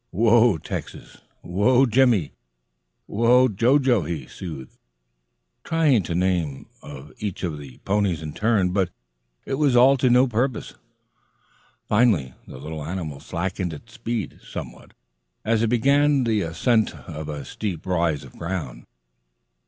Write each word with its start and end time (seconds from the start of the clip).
"Whoa, 0.09 0.57
Texas! 0.57 1.17
Whoa, 1.43 1.85
Jimmie! 1.85 2.33
Whoa, 3.05 3.47
Jo 3.47 3.77
Jo!" 3.77 4.01
he 4.01 4.25
soothed, 4.25 4.75
trying 5.63 6.01
the 6.01 6.15
name 6.15 6.65
of 6.81 7.11
each 7.19 7.43
of 7.43 7.59
the 7.59 7.77
ponies 7.85 8.23
in 8.23 8.33
turn. 8.33 8.71
But 8.71 8.89
it 9.45 9.59
was 9.59 9.75
all 9.75 9.97
to 9.97 10.09
no 10.09 10.25
purpose. 10.25 10.73
Finally, 11.87 12.33
the 12.47 12.57
little 12.57 12.83
animal 12.83 13.19
slackened 13.19 13.73
its 13.73 13.93
speed, 13.93 14.39
somewhat, 14.43 14.93
as 15.45 15.61
it 15.61 15.67
began 15.67 16.23
the 16.23 16.41
ascent 16.41 16.95
of 16.95 17.29
a 17.29 17.45
steep 17.45 17.85
rise 17.85 18.23
of 18.23 18.35
ground. 18.39 18.87